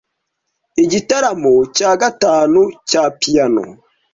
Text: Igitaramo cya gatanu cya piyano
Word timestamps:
Igitaramo 0.83 1.53
cya 1.77 1.91
gatanu 2.01 2.61
cya 2.89 3.03
piyano 3.19 3.63